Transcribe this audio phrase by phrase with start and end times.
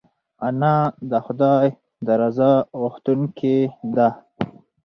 [0.47, 0.75] انا
[1.11, 1.67] د خدای
[2.05, 3.57] د رضا غوښتونکې
[3.95, 4.09] ده